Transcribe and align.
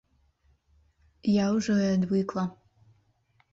Я 1.33 1.45
ўжо 1.57 1.77
і 1.83 1.85
адвыкла. 1.93 2.43